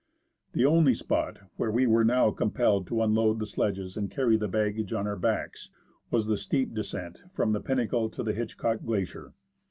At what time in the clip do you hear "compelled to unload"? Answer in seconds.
2.31-3.37